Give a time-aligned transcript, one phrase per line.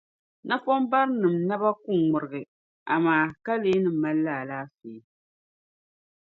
[0.47, 2.41] napɔmbarinim’ naba ku ŋmirigi,
[2.93, 5.01] amaa ka lee ni malila alaafee.